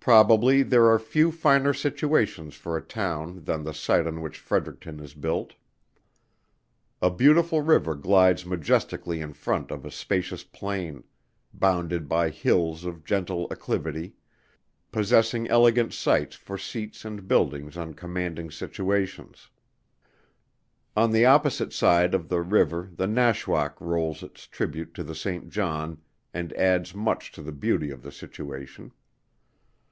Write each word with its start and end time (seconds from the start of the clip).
Probably 0.00 0.62
there 0.62 0.84
are 0.90 0.98
few 0.98 1.32
finer 1.32 1.72
situations 1.72 2.56
for 2.56 2.76
a 2.76 2.82
town 2.82 3.44
than 3.44 3.62
the 3.64 3.72
site 3.72 4.06
on 4.06 4.20
which 4.20 4.36
Fredericton 4.36 5.00
is 5.00 5.14
built. 5.14 5.54
A 7.00 7.08
beautiful 7.10 7.62
river 7.62 7.94
glides 7.94 8.44
majestically 8.44 9.22
in 9.22 9.32
front 9.32 9.70
of 9.70 9.82
a 9.86 9.90
spacious 9.90 10.44
plain; 10.44 11.04
bounded 11.54 12.06
by 12.06 12.28
hills 12.28 12.84
of 12.84 13.02
gentle 13.02 13.46
acclivity, 13.50 14.12
possessing 14.92 15.48
elegant 15.48 15.94
sites 15.94 16.36
for 16.36 16.58
seats 16.58 17.06
and 17.06 17.26
buildings 17.26 17.74
on 17.78 17.94
commanding 17.94 18.50
situations. 18.50 19.48
On 20.94 21.12
the 21.12 21.24
opposite 21.24 21.72
side 21.72 22.12
of 22.14 22.28
the 22.28 22.42
river 22.42 22.90
the 22.92 23.06
Nashwaack 23.06 23.80
rolls 23.80 24.22
its 24.22 24.46
tribute 24.46 24.92
to 24.96 25.02
the 25.02 25.14
Saint 25.14 25.48
John 25.48 26.02
and 26.34 26.52
adds 26.52 26.94
much 26.94 27.32
to 27.32 27.40
the 27.42 27.52
beauty 27.52 27.88
of 27.88 28.02
the 28.02 28.12
situation. 28.12 28.92